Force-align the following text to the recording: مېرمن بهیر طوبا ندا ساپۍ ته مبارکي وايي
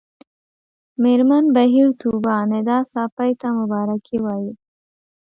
مېرمن 1.01 1.45
بهیر 1.55 1.89
طوبا 2.01 2.35
ندا 2.51 2.77
ساپۍ 2.91 3.31
ته 3.41 3.47
مبارکي 3.59 4.17
وايي 4.25 4.51